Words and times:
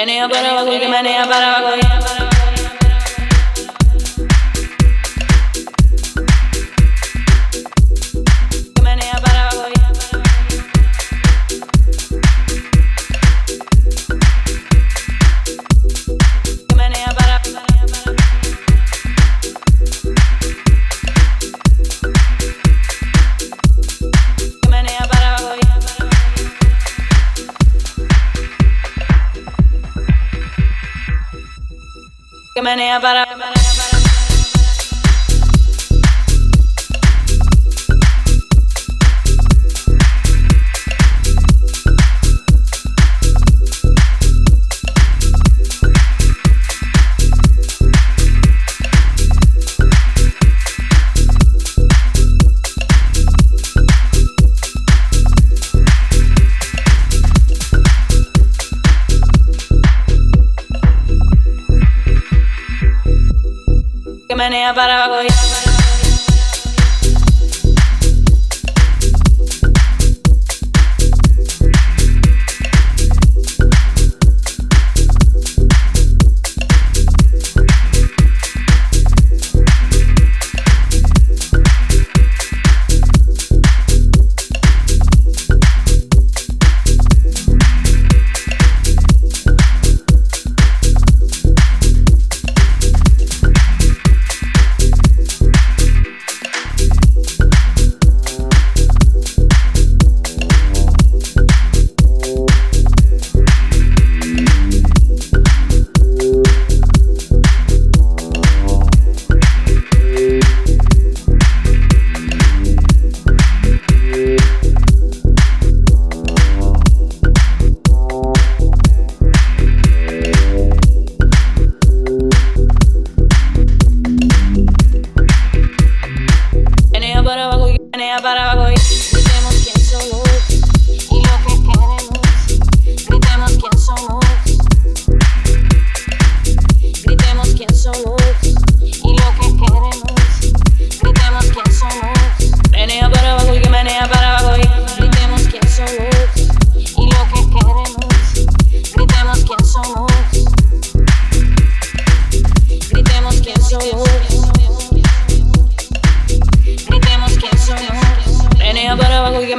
Menea 0.00 0.26
para 0.30 0.52
abajo, 0.52 0.80
que 0.80 0.88
menea 0.88 1.24
para 1.28 1.58
abajo. 1.58 2.19
que 32.62 32.90
about 32.90 33.02
para 33.02 33.29
menea 64.40 64.72
para 64.72 65.04
abajo 65.04 65.22
y 65.22 65.28
para 65.28 65.69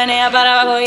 menea 0.00 0.30
para 0.30 0.60
abajo 0.60 0.78
y... 0.80 0.86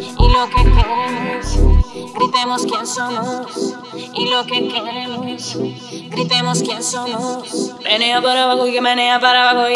y 0.00 0.06
lo 0.06 0.46
que 0.48 0.62
queremos, 0.64 2.12
gritemos 2.14 2.62
quién 2.66 2.86
somos 2.86 3.74
y 4.14 4.28
lo 4.30 4.44
que 4.46 4.68
queremos, 4.68 5.58
gritemos 6.10 6.62
quién 6.62 6.82
somos. 6.82 7.72
Menea 7.82 8.22
para 8.22 8.44
abajo 8.44 8.66
y 8.66 8.72
que 8.72 8.80
menea 8.80 9.18
para 9.20 9.50
abajo 9.50 9.68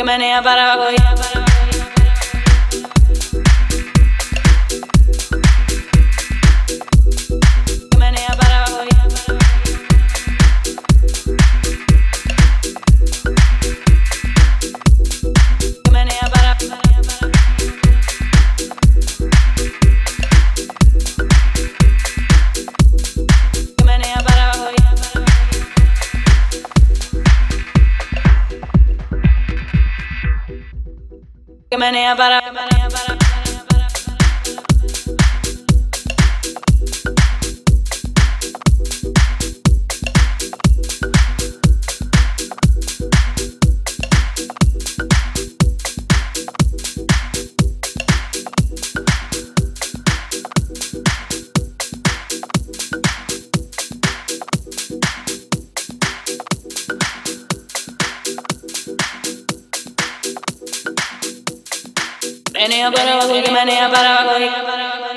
que 0.00 0.04
menea 0.04 0.40
para 0.40 0.72
abajo 0.72 0.90
y 0.96 0.96
para 0.96 1.29
Manea, 31.80 32.14
para, 32.14 32.42
para, 32.52 32.88
para. 32.90 33.09
Enea 62.64 62.90
para 62.90 63.12
abajo, 63.14 63.32
que 63.42 63.50
menea 63.52 63.88
para 63.90 64.16
abajo. 64.18 65.09